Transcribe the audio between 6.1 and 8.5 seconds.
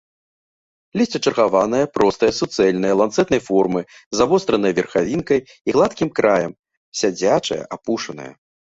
краем, сядзячае, апушанае.